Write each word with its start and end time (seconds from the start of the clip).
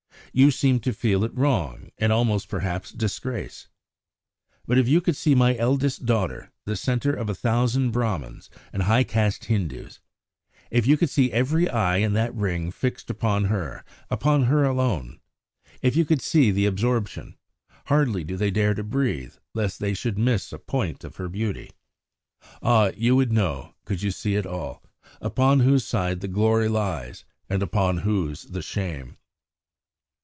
You 0.33 0.49
seem 0.49 0.79
to 0.81 0.93
feel 0.93 1.25
it 1.25 1.35
wrong, 1.35 1.89
and 1.97 2.09
almost, 2.09 2.47
perhaps, 2.47 2.91
disgrace. 2.93 3.67
But 4.65 4.77
if 4.77 4.87
you 4.87 5.01
could 5.01 5.17
see 5.17 5.35
my 5.35 5.57
eldest 5.57 6.05
daughter 6.05 6.53
the 6.65 6.77
centre 6.77 7.11
of 7.13 7.27
a 7.27 7.35
thousand 7.35 7.91
Brahmans 7.91 8.49
and 8.71 8.83
high 8.83 9.03
caste 9.03 9.43
Hindus! 9.45 9.99
If 10.69 10.87
you 10.87 10.95
could 10.95 11.09
see 11.09 11.33
every 11.33 11.67
eye 11.67 11.97
in 11.97 12.13
that 12.13 12.33
ring 12.33 12.71
fixed 12.71 13.09
upon 13.09 13.45
her, 13.45 13.83
upon 14.09 14.43
her 14.45 14.63
alone! 14.63 15.19
If 15.81 15.97
you 15.97 16.05
could 16.05 16.21
see 16.21 16.49
the 16.49 16.65
absorption 16.65 17.35
hardly 17.87 18.23
do 18.23 18.37
they 18.37 18.51
dare 18.51 18.73
to 18.75 18.85
breathe 18.85 19.33
lest 19.53 19.79
they 19.81 19.93
should 19.93 20.17
miss 20.17 20.53
a 20.53 20.59
point 20.59 21.03
of 21.03 21.17
her 21.17 21.27
beauty! 21.27 21.71
Ah, 22.63 22.91
you 22.95 23.17
would 23.17 23.33
know, 23.33 23.75
could 23.83 24.01
you 24.01 24.11
see 24.11 24.35
it 24.37 24.45
all, 24.45 24.81
upon 25.19 25.59
whose 25.59 25.83
side 25.85 26.21
the 26.21 26.29
glory 26.29 26.69
lies 26.69 27.25
and 27.49 27.61
upon 27.61 27.97
whose 27.97 28.43
the 28.43 28.61
shame! 28.61 29.17